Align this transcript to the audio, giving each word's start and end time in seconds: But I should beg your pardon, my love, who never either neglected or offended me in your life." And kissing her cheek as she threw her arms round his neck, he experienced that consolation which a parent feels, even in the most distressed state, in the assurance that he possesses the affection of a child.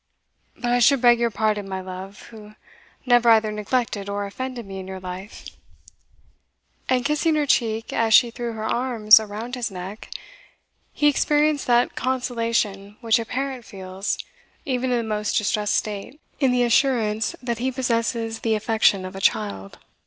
But 0.57 0.71
I 0.71 0.79
should 0.79 0.99
beg 0.99 1.19
your 1.19 1.29
pardon, 1.29 1.69
my 1.69 1.79
love, 1.79 2.23
who 2.29 2.55
never 3.05 3.29
either 3.29 3.51
neglected 3.51 4.09
or 4.09 4.25
offended 4.25 4.65
me 4.65 4.79
in 4.79 4.87
your 4.87 4.99
life." 4.99 5.45
And 6.89 7.05
kissing 7.05 7.35
her 7.35 7.45
cheek 7.45 7.93
as 7.93 8.11
she 8.11 8.31
threw 8.31 8.53
her 8.53 8.63
arms 8.63 9.19
round 9.19 9.53
his 9.53 9.69
neck, 9.69 10.09
he 10.91 11.05
experienced 11.07 11.67
that 11.67 11.93
consolation 11.95 12.97
which 13.01 13.19
a 13.19 13.25
parent 13.25 13.63
feels, 13.63 14.17
even 14.65 14.89
in 14.89 14.97
the 14.97 15.03
most 15.03 15.37
distressed 15.37 15.75
state, 15.75 16.19
in 16.39 16.49
the 16.51 16.63
assurance 16.63 17.35
that 17.39 17.59
he 17.59 17.71
possesses 17.71 18.39
the 18.39 18.55
affection 18.55 19.05
of 19.05 19.15
a 19.15 19.21
child. 19.21 19.77